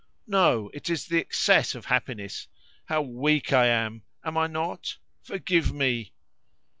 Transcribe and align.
No; 0.25 0.71
it 0.73 0.89
is 0.89 1.05
the 1.05 1.19
excess 1.19 1.75
of 1.75 1.85
happiness. 1.85 2.47
How 2.85 3.03
weak 3.03 3.53
I 3.53 3.67
am, 3.67 4.01
am 4.25 4.35
I 4.35 4.47
not? 4.47 4.97
Forgive 5.21 5.71
me!" 5.73 6.11